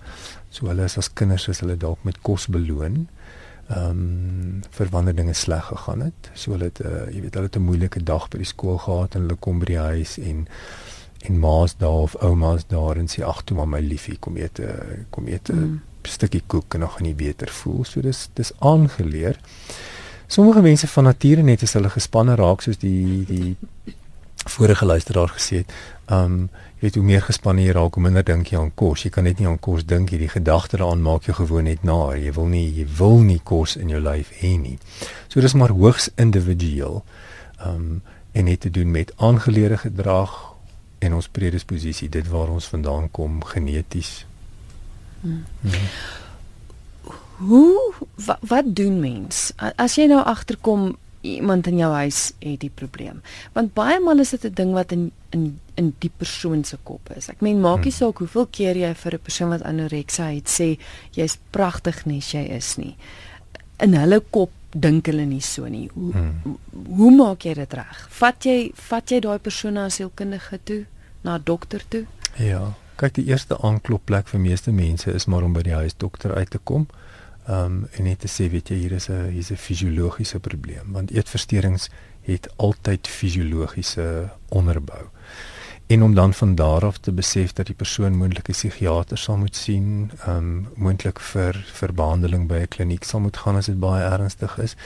[0.50, 3.06] So hulle is as kinders is hulle dalk met kos beloon.
[3.68, 6.30] Ehm um, vir wanneer dinge sleg gegaan het.
[6.34, 9.14] So hulle het uh, jy weet hulle het 'n moeilike dag by die skool gehad
[9.14, 10.46] en hulle kom by die huis en
[11.26, 14.58] en ma's daar of ouma's daar en sê ag toe maar my liefie kom eet
[14.58, 15.80] eh, kom eet 'n mm.
[16.02, 17.84] stukkie koek en dan gaan jy beter voel.
[17.84, 19.40] So dis dis aangeleer.
[20.26, 23.56] Sommige mense van nature net as hulle gespanne raak soos die die
[24.46, 25.72] vorige luisteraar gesê het,
[26.10, 29.06] um jy weet hoe meer gespanne jy raak, hoe minder dink jy aan kos.
[29.06, 30.20] Jy kan net nie aan kos dink nie.
[30.20, 32.12] Die gedagte daaraan maak jou gewoon net na.
[32.14, 34.76] Jy wil nie jy wil nie kos in jou lyf hê nie.
[35.32, 37.02] So dis maar hoogs individueel.
[37.64, 38.02] Um
[38.36, 40.32] en het te doen met aangeleerde gedrag
[40.98, 44.26] en ons predisposisie, dit waar ons vandaan kom geneties.
[45.20, 45.44] Hmm.
[45.60, 45.88] Hmm.
[47.36, 50.94] Hoe wat, wat doen mens as jy nou agterkom
[51.26, 53.20] iemand in jou huis het die probleem?
[53.52, 57.10] Want baie maal is dit 'n ding wat in in in die persoon se kop
[57.16, 57.28] is.
[57.28, 57.98] Ek meen maak nie hmm.
[57.98, 60.78] saak hoeveel keer jy vir 'n persoon wat anoreksia het sê
[61.12, 62.96] jy's pragtig nes jy is nie.
[63.78, 65.90] In hulle kop dink hulle nie so nie.
[65.94, 66.56] Hoe hmm.
[66.96, 68.08] hoe maak jy dit reg?
[68.10, 70.86] Vat jy vat jy daai persoon na 'n sielkundige toe,
[71.22, 72.06] na 'n dokter toe?
[72.38, 72.72] Ja.
[72.96, 76.58] Kyk, die eerste aanklopplek vir meeste mense is maar om by die huisdokter uit te
[76.58, 76.86] kom.
[76.88, 77.05] Ehm
[77.48, 81.10] um, en net te sê weet jy hier is 'n hier's 'n fisiologiese probleem want
[81.10, 81.90] eetversteurings
[82.22, 85.06] het altyd fisiologiese onderbou.
[85.86, 89.36] En om dan van daar af te besef dat die persoon moontlik 'n psigiater sal
[89.36, 93.66] moet sien, ehm um, moontlik vir vir behandeling by 'n kliniek sal moet gaan as
[93.66, 94.76] dit baie ernstig is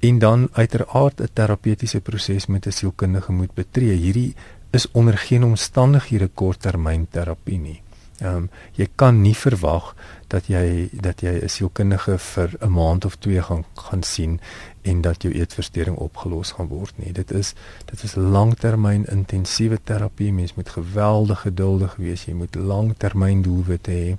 [0.00, 3.96] en dan uiteraard 'n terapeutiese proses met 'n sielkundige moet betree.
[3.96, 4.34] Hierdie
[4.70, 7.82] is onder geen omstandighede korttermyn terapie nie.
[8.18, 9.94] Ehm um, jy kan nie verwag
[10.32, 14.40] dat jy dat jy 'n sielkundige vir 'n maand of twee gaan gaan sien
[14.82, 17.12] en dat jou eetversteuring opgelos gaan word nie.
[17.12, 20.32] Dit is dit is langtermyn intensiewe terapie.
[20.32, 22.24] Mens moet geweldig geduldig wees.
[22.24, 24.16] Jy moet langtermyn doelwitte hê.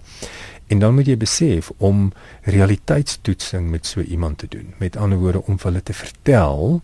[0.68, 4.74] En dan moet jy besef om realiteitstoetsing met so iemand te doen.
[4.78, 6.82] Met ander woorde om hulle te vertel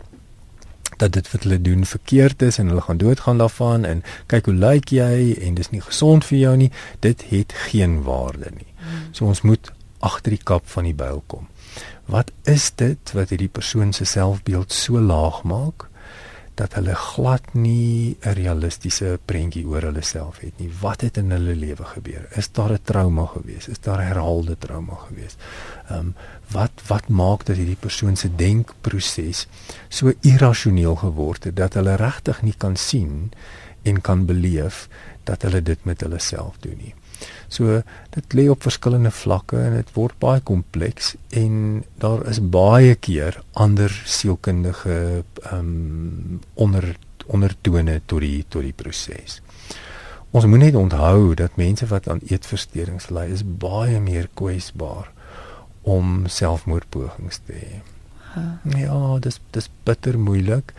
[1.00, 4.54] dat dit wat hulle doen verkeerd is en hulle gaan doodgaan daarvan en kyk hoe
[4.54, 6.70] lyk jy en dis nie gesond vir jou nie.
[7.00, 8.68] Dit het geen waarde nie.
[8.76, 9.06] Hmm.
[9.16, 11.48] So ons moet agter die kap van die byl kom.
[12.10, 15.89] Wat is dit wat hierdie persoon se selfbeeld so laag maak
[16.60, 20.70] dat hulle glad nie 'n realistiese prentjie oor hulle self het nie?
[20.80, 22.28] Wat het in hulle lewe gebeur?
[22.36, 23.68] Is daar 'n trauma gewees?
[23.68, 25.36] Is daar herhaalde trauma gewees?
[25.88, 26.14] Ehm um,
[26.50, 29.46] wat wat maak dat hierdie persoon se denkproses
[29.88, 33.32] so irrasioneel geword het dat hulle regtig nie kan sien
[33.82, 34.88] en kan beleef
[35.24, 36.94] dat hulle dit met hulle self doen nie?
[37.50, 37.82] So
[38.14, 43.42] dit lê op verskillende vlakke en dit word baie kompleks en daar is baie keer
[43.52, 46.94] ander sielkundige ehm um, onder
[47.30, 49.40] ondertone tot die tot die proses.
[50.30, 55.10] Ons moet net onthou dat mense wat aan eetversteurings ly is baie meer kwesbaar
[55.82, 57.80] om selfmoordpogings te hê.
[58.78, 60.74] Ja, dis dis bitter moeilik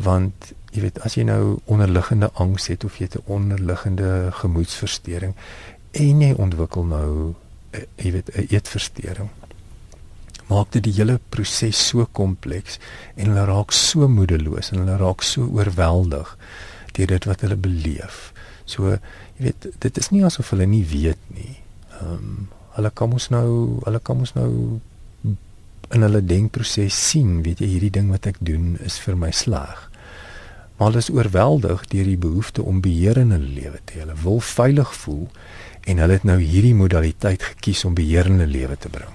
[0.00, 5.34] want jy weet as jy nou onderliggende angs het of jy het 'n onderliggende gemoedsversteuring
[5.92, 9.30] en jy ontwikkel nou uh, jy weet 'n eetversteuring
[10.50, 12.78] maak dit die hele proses so kompleks
[13.14, 16.34] en hulle raak so moedeloos en hulle raak so oorweldig
[16.96, 18.30] deur dit wat hulle beleef.
[18.66, 21.58] So jy weet dit is nie asof hulle nie weet nie.
[22.00, 24.80] Ehm um, hulle kan mos nou hulle kan mos nou
[25.90, 29.88] in hulle denkproses sien, weet jy hierdie ding wat ek doen is vir my sleg.
[30.78, 34.04] Maar hulle is oorweldig deur die behoefte om beheer in hulle lewe te hê.
[34.04, 35.26] Hulle wil veilig voel
[35.84, 39.10] en hulle het nou hierdie modaliteit gekies om beheerende lewe te bring.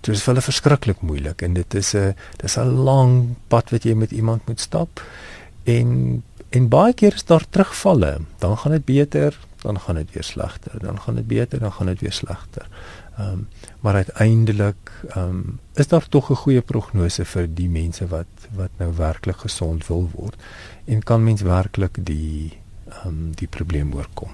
[0.00, 3.84] Dit is vir hulle verskriklik moeilik en dit is 'n dis 'n lang pad wat
[3.84, 5.02] jy met iemand moet stap
[5.64, 8.18] en en baie keer is daar terugvalle.
[8.38, 11.86] Dan gaan dit beter, dan gaan dit weer slegter, dan gaan dit beter, dan gaan
[11.86, 12.66] dit weer slegter.
[13.18, 13.48] Ehm um,
[13.80, 18.70] maar uiteindelik ehm um, is daar tog 'n goeie prognose vir die mense wat wat
[18.76, 20.36] nou werklik gesond wil word
[20.84, 24.30] en kan mens werklik die ehm um, die probleem oorkom.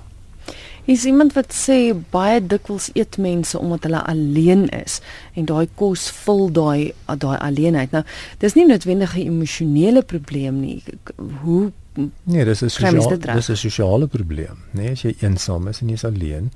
[0.85, 5.01] Hier's iemand wat sê baie dikwels eet mense omdat hulle alleen is
[5.35, 7.91] en daai kos vul daai daai alleenheid.
[7.91, 8.05] Nou,
[8.39, 10.83] dis nie noodwendig 'n emosionele probleem nie.
[11.43, 11.73] Hoe
[12.23, 14.57] Nee, dis 'n sosiale dis 'n sosiale probleem?
[14.71, 16.51] Nee, as jy eensaam is en jy's alleen,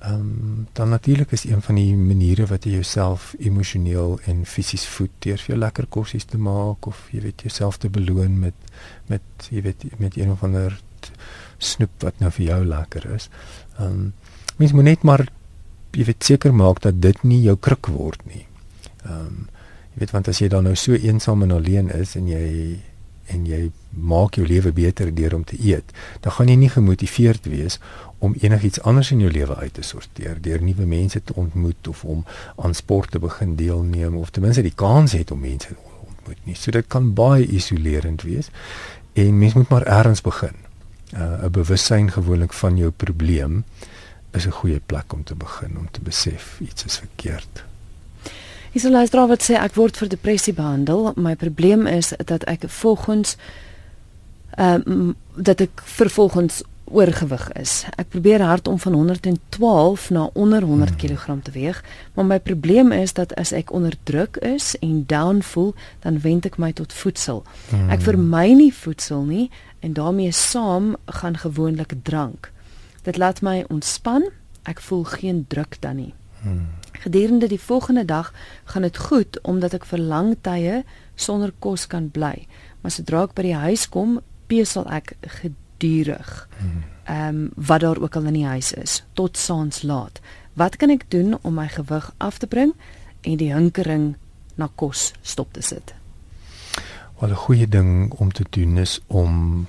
[0.00, 4.86] ehm um, dan natuurlik is een van die maniere wat jy jouself emosioneel en fisies
[4.86, 8.54] voed deur vir jou lekker kosse te maak of jy weet jouself te beloon met
[9.06, 9.20] met
[9.50, 10.80] jy weet met een of ander
[11.64, 13.30] snoep wat nou vir jou lekker is.
[13.78, 14.12] Ehm um,
[14.60, 15.24] mens moet net maar
[15.96, 18.46] jy weet seker maak dat dit nie jou kruk word nie.
[19.04, 19.48] Ehm um,
[19.94, 22.78] jy weet want as jy dan nou so eensaam en alleen is en jy
[23.30, 25.92] en jy maak jou lewe beter deur om te eet,
[26.24, 27.78] dan gaan jy nie gemotiveerd wees
[28.18, 32.04] om enigiets anders in jou lewe uit te sorteer, deur nuwe mense te ontmoet of
[32.04, 32.24] om
[32.56, 36.42] aan sport te begin deelneem of ten minste die kans het om mense te ontmoet
[36.44, 36.56] nie.
[36.58, 38.50] So dit kan baie isolerend wees
[39.18, 40.59] en mens moet maar ergens begin
[41.14, 43.64] uh, 'n bewussyn gewoonlik van jou probleem
[44.30, 47.64] is 'n goeie plek om te begin om te besef iets is verkeerd.
[48.72, 51.12] Is 'n luisteraar wat sê ek word vir depressie behandel.
[51.16, 53.36] My probleem is dat ek volgens
[54.50, 57.84] ehm uh, dat ek vervolgens oorgewig is.
[57.96, 61.42] Ek probeer hard om van 112 na onder 100 kg hmm.
[61.42, 65.74] te weeg, maar my probleem is dat as ek onder druk is en down voel,
[66.00, 67.44] dan wend ek my tot voedsel.
[67.70, 67.90] Hmm.
[67.90, 69.50] Ek vermy nie voedsel nie
[69.80, 72.50] en daarmee saam gaan gewoonlik drank.
[73.02, 74.28] Dit laat my ontspan.
[74.68, 76.12] Ek voel geen druk dan nie.
[76.42, 76.66] Hmm.
[77.00, 78.32] Gedurende die volgende dag
[78.64, 80.82] gaan dit goed omdat ek vir lang tye
[81.14, 82.46] sonder kos kan bly.
[82.80, 84.18] Maar sodra ek by die huis kom,
[84.50, 85.14] pesel ek
[85.80, 86.48] gedurig.
[87.04, 90.20] Ehm um, wat daar ook al in die huis is tot saans laat.
[90.52, 92.74] Wat kan ek doen om my gewig af te bring
[93.20, 94.16] en die hinkering
[94.54, 95.94] na kos stop te sit?
[97.18, 99.66] Wel 'n goeie ding om te doen is om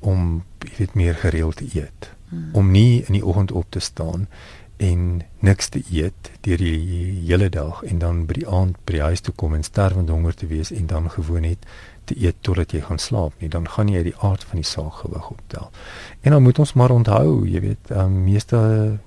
[0.00, 0.44] om
[0.76, 2.10] weet meer gereeld te eet.
[2.28, 2.48] Hmm.
[2.52, 4.28] Om nie in die oggend op te staan
[4.76, 9.02] en niks te eet deur die hele dag en dan by die aand by die
[9.02, 11.58] huis toe kom en sterwend honger te wees en dan gewoon net
[12.04, 14.92] te eet totdat jy gaan slaap nie, dan gaan jy die aard van die saak
[15.02, 15.70] gewig optel.
[16.20, 18.58] En dan moet ons maar onthou, jy weet, ehm um, meeste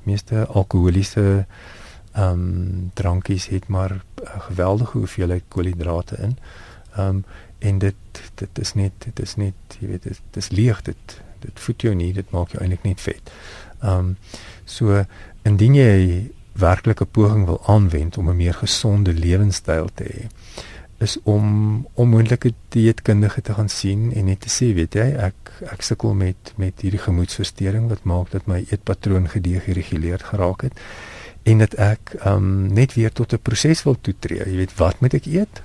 [0.03, 1.45] meeste alkoholiese
[2.13, 6.37] ehm um, drankies het maar 'n geweldige hoeveelheid koolhidrate in.
[6.95, 7.25] Ehm um,
[7.59, 7.95] en dit
[8.35, 11.95] dit is net dit is net jy weet dit dis leeg dit dit voed jou
[11.95, 13.31] nie, dit maak jou eintlik net vet.
[13.81, 14.17] Ehm um,
[14.65, 15.05] so
[15.41, 20.27] indien jy werklike poging wil aanwend om 'n meer gesonde lewenstyl te hê
[20.97, 25.85] is om onmoontlike dieetkundige te gaan sien en net te sê weet jy ek ek
[25.85, 30.81] sukkel met met hierdie gemoedversteuring wat maak dat my eetpatroon gedegereguleerd geraak het
[31.47, 34.43] en dat ek um net weer tot 'n proses wil toetree.
[34.45, 35.61] Jy weet wat moet ek eet?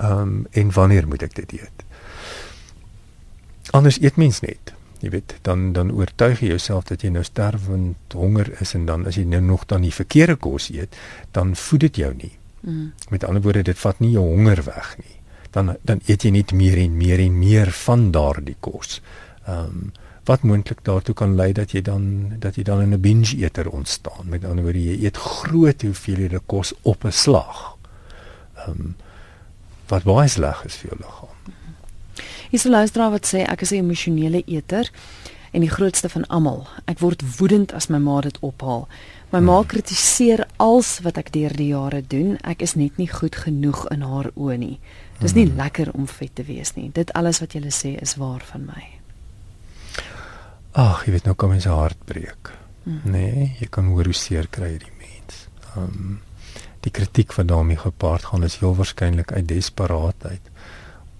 [0.00, 1.84] Um en wanneer moet ek dit eet?
[3.70, 4.72] Anders eet mens net.
[5.00, 9.06] Jy weet dan dan oortuig jy jouself dat jy nou sterwend honger is en dan
[9.06, 10.96] as jy nou nog dan die verkeerde kos eet
[11.30, 12.32] dan voed dit jou nie
[12.66, 12.92] Mm.
[13.10, 15.14] Met ander woorde, dit vat nie jou honger weg nie.
[15.54, 19.00] Dan dan eet jy net meer en meer en meer van daardie kos.
[19.46, 19.92] Ehm um,
[20.26, 23.70] wat moontlik daartoe kan lei dat jy dan dat jy dan in 'n binge eater
[23.70, 24.28] ontstaan.
[24.28, 27.76] Met ander woorde, jy eet groot hoeveelhede kos op 'n slag.
[28.56, 28.96] Ehm um,
[29.86, 31.36] wat baie sleg is vir jou liggaam.
[32.50, 34.90] Is 'n luisteraar wat sê ek is 'n emosionele eter
[35.50, 36.66] en die grootste van almal.
[36.84, 38.88] Ek word woedend as my ma dit ophaal.
[39.36, 42.38] My ma kritiseer als wat ek deur die jare doen.
[42.40, 44.76] Ek is net nie goed genoeg in haar oë nie.
[45.20, 45.58] Dis nie hmm.
[45.58, 46.86] lekker om vet te wees nie.
[46.96, 48.84] Dit alles wat jy sê is waar van my.
[50.72, 52.54] Ag, jy weet nou kom jy se hart breek.
[52.86, 53.02] Hmm.
[53.12, 55.44] Nee, jy kan hoor hoe seer kry die mens.
[55.74, 56.16] Ehm um,
[56.86, 60.48] die kritiek wat daarmee gepaard gaan is heel waarskynlik uit desperaatheid.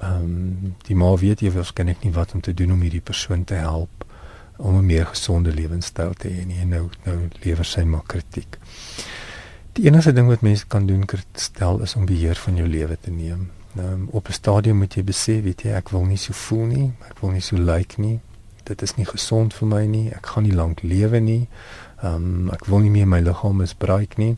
[0.00, 3.44] Ehm um, die ma weet jy waarskynlik nie wat om te doen om hierdie persoon
[3.44, 3.96] te help
[4.57, 8.59] om 'n meer gesonde lewenstyl te hê en nou nou lewer sy maar kritiek.
[9.73, 13.11] Die enigste ding wat mense kan doen stel is om beheer van jou lewe te
[13.11, 13.51] neem.
[13.73, 16.92] Nou op 'n stadium moet jy besef, weet jy, ek wil nie so voel nie,
[17.09, 18.21] ek wil nie so lyk like nie.
[18.66, 20.09] Dit is nie gesond vir my nie.
[20.11, 21.49] Ek gaan nie lank lewe nie.
[22.03, 24.37] Ehm um, ek wil nie meer my liggaam misbruik nie.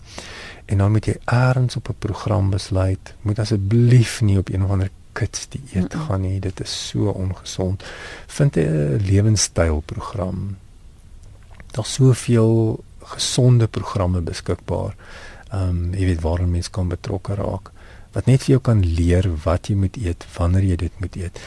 [0.66, 3.14] En dan moet jy eers op 'n program besluit.
[3.22, 6.07] Moet asseblief nie op een of ander kits die eet -mm.
[6.07, 6.40] gaan nie.
[6.40, 7.85] Dit is so ongesond.
[8.26, 10.57] Vind 'n lewenstylprogram.
[11.70, 14.94] Daar's soveel gesonde programme beskikbaar.
[15.50, 17.70] Ehm um, jy weet waar mense kan betrokke raak
[18.12, 21.40] wat net vir jou kan leer wat jy moet eet, wanneer jy dit moet eet.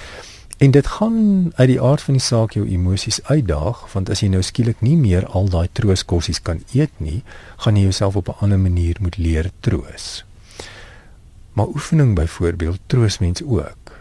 [0.61, 1.15] En dit gaan
[1.57, 4.97] uit die aard van die saak jou emosies uitdaag, want as jy nou skielik nie
[4.97, 7.23] meer al daai trooskossies kan eet nie,
[7.65, 10.23] gaan jy jouself op 'n ander manier moet leer troos.
[11.53, 13.95] Maar oefening byvoorbeeld troos mens ook.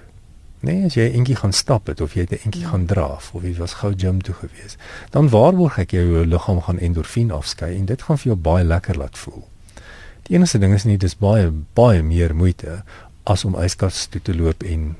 [0.60, 2.68] Nee, as jy eendag gaan stap het of jy het eendag ja.
[2.68, 4.76] gaan draf of jy was gou gym toe gewees,
[5.10, 9.00] dan waarborg ek jou liggaam gaan endorfien afskei en dit gaan vir jou baie lekker
[9.00, 9.46] laat voel.
[10.28, 12.82] Die enigste ding is nie dis baie baie meer moeite
[13.24, 14.92] as om yskas toe te loop en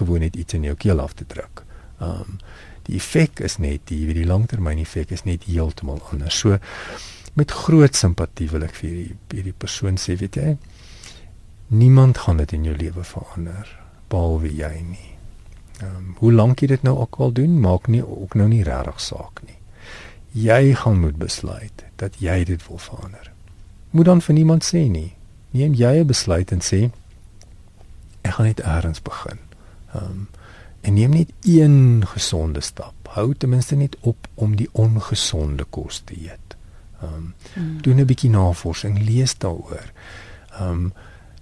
[0.00, 1.62] gewoon net iets in jou keel af te druk.
[2.02, 2.40] Um
[2.86, 6.36] die effek is net die wie die langtermyn effek is net heeltemal anders.
[6.38, 6.58] So
[7.34, 10.52] met groot simpatie wil ek vir hierdie hierdie persoon sê, weet jy,
[11.66, 15.10] niemand gaan dit in jou lewe verander behalwe jy nie.
[15.80, 18.62] Ehm um, hoe lank jy dit nou ook al doen, maak nie ook nou nie
[18.62, 19.58] regtig saak nie.
[20.30, 23.32] Jy gaan moet besluit dat jy dit wil verander.
[23.90, 25.14] Moet dan vir niemand sê nie.
[25.50, 26.90] Neem jy 'n besluit en sê
[28.22, 29.38] ek gaan net eers begin.
[29.94, 30.28] Ehm um,
[30.80, 32.94] en neem net een gesonde stap.
[33.08, 36.56] Hou ten minste net op om die ongesonde kos te eet.
[37.02, 37.82] Ehm um, hmm.
[37.82, 39.92] doen 'n bietjie navorsing, lees daaroor.
[40.58, 40.92] Ehm um,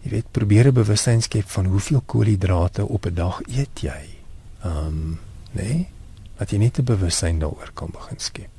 [0.04, 4.04] jy weet probeer 'n bewustheid skep van hoeveel koolhidrate op 'n dag eet jy.
[4.62, 5.18] Ehm um,
[5.52, 5.86] nee,
[6.36, 8.52] dat jy net 'n bewustheid daaroor kan begin skep.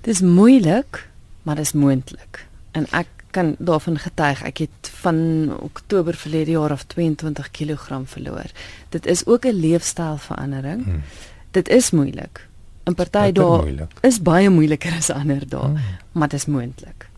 [0.00, 1.08] Dis moeilik,
[1.42, 2.46] maar dis moontlik.
[2.70, 5.16] En ek kan daarvan getuig ek het van
[5.60, 8.50] Oktober verlede jaar af 22 kg verloor.
[8.88, 10.84] Dit is ook 'n leefstylverandering.
[10.84, 11.02] Hmm.
[11.50, 12.48] Dit is moeilik.
[12.84, 13.64] 'n Party daar
[14.00, 15.78] is baie moeiliker as ander dae, hmm.
[16.12, 17.09] maar dit is moontlik.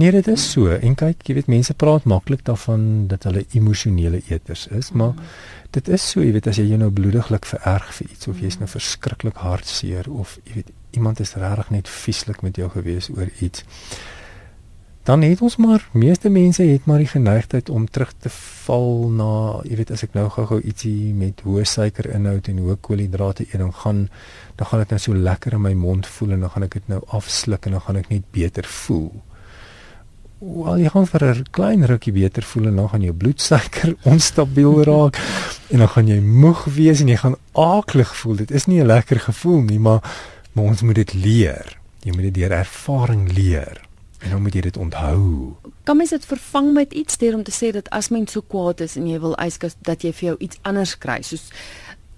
[0.00, 0.70] Nee, dit is so.
[0.72, 5.34] En kyk, jy weet mense praat maklik daarvan dat hulle emosionele eters is, maar mm.
[5.76, 8.58] dit is so, jy weet as jy jou nou bloediglik vererg vir iets of jy's
[8.60, 8.74] nou mm.
[8.76, 13.64] verskriklik hartseer of jy weet iemand is regtig net vieslik met jou gewees oor iets.
[15.02, 18.30] Dan het ons maar meeste mense het maar die geneigtheid om terug te
[18.64, 19.30] val na,
[19.66, 23.74] jy weet as ek nou gou-gou ietsie met hoë suikerinhoud en hoë koolhidrate eet, dan
[23.74, 24.04] gaan
[24.60, 26.92] dan gaan dit nou so lekker in my mond voel en dan gaan ek dit
[26.92, 29.10] nou afsluk en dan gaan ek net beter voel.
[30.42, 34.82] Wel jy gaan vir 'n klein rukkie beter voel en dan gaan jou bloedsuiker onstabiel
[34.82, 35.14] raak
[35.70, 38.36] en dan gaan jy moeg wees en jy gaan aaklig voel.
[38.36, 40.02] Dit is nie 'n lekker gevoel nie, maar,
[40.52, 41.78] maar ons moet dit leer.
[42.02, 43.80] Jy moet dit deur ervaring leer.
[44.18, 45.54] En dan moet jy dit onthou.
[45.82, 48.80] Kan mens dit vervang met iets deur om te sê dat as mens so kwaad
[48.80, 51.50] is en jy wil yskas dat jy vir jou iets anders kry, soos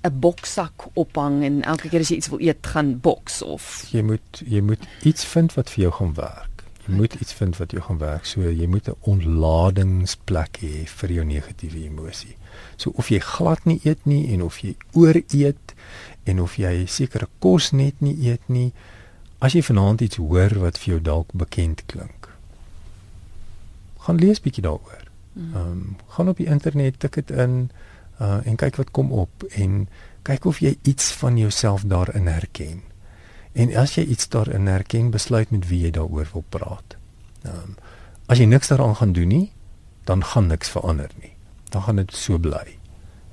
[0.03, 4.03] 'n boksak ophang en elke keer as jy iets wil eet, gaan boks of jy
[4.03, 6.54] moet jy moet iets vind wat vir jou gaan werk.
[6.85, 8.25] Jy moet iets vind wat jou gaan werk.
[8.25, 12.37] So jy moet 'n ontladingsplek hê vir jou negatiewe emosie.
[12.77, 15.75] So of jy glad nie eet nie en of jy ooreet
[16.25, 18.73] en of jy sekere kos net nie eet nie,
[19.39, 22.29] as jy vanaand iets hoor wat vir jou dalk bekend klink,
[24.07, 25.05] gaan lees bietjie daaroor.
[25.37, 27.71] Ehm um, gaan op die internet, tik dit in
[28.21, 29.89] uh en kyk wat kom op en
[30.23, 32.83] kyk of jy iets van jouself daarin herken.
[33.55, 36.97] En as jy iets daarin herken, besluit met wie jy daaroor wil praat.
[37.43, 37.77] Ehm um,
[38.27, 39.53] as jy niks daaraan gaan doen nie,
[40.09, 41.35] dan gaan niks verander nie.
[41.69, 42.79] Dan gaan dit so bly.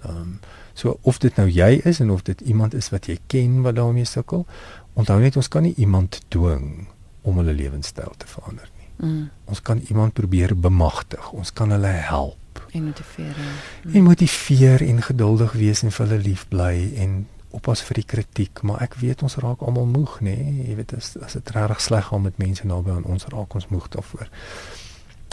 [0.04, 0.40] Ehm um,
[0.74, 3.76] so of dit nou jy is en of dit iemand is wat jy ken wat
[3.76, 4.46] daarmee sukkel,
[4.94, 6.88] onthou net ons kan nie iemand dwing
[7.22, 8.88] om hulle lewenstyl te verander nie.
[9.10, 9.30] Mm.
[9.46, 11.32] Ons kan iemand probeer bemagtig.
[11.32, 12.38] Ons kan hulle help
[12.72, 13.36] en motiveer.
[13.84, 13.94] Mm.
[13.96, 18.62] En motiveer en geduldig wees en vir hulle lief bly en oppas vir die kritiek,
[18.62, 20.36] maar ek weet ons raak almal moeg, nê?
[20.36, 20.68] Nee?
[20.70, 23.68] Jy weet as as dit regtig sleg gaan met mense naby aan ons raak ons
[23.68, 24.30] moeg daarvoor.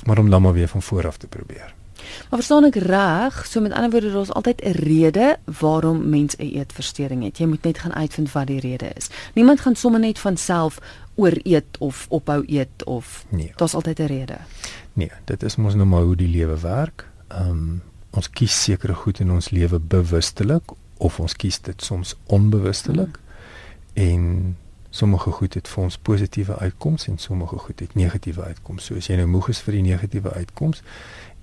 [0.06, 1.74] Maar om dan maar weer van voor af te probeer.
[1.98, 6.42] Maar verstaan ek reg, so met ander woorde daar's altyd 'n rede waarom mens 'n
[6.42, 7.38] eetversteuring het.
[7.38, 9.08] Jy moet net gaan uitvind wat die rede is.
[9.34, 10.78] Niemand gaan sommer net van self
[11.14, 13.52] ooreet of ophou eet of nee.
[13.56, 14.36] daar's altyd 'n rede.
[14.92, 17.08] Nee, dit is mos nou maar hoe die lewe werk.
[17.28, 20.62] Ehm um, ons kies sekere goed in ons lewe bewustelik
[20.98, 24.02] of ons kies dit soms onbewustelik mm.
[24.04, 24.56] en
[24.90, 28.92] sommige goed het vir ons positiewe uitkomste en sommige goed het negatiewe uitkomste.
[28.92, 30.84] So as jy nou moeg is vir die negatiewe uitkomste